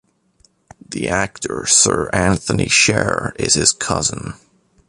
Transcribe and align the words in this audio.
The 0.89 1.09
actor 1.09 1.67
Sir 1.67 2.09
Antony 2.11 2.67
Sher 2.67 3.35
is 3.37 3.53
his 3.53 3.71
cousin. 3.71 4.33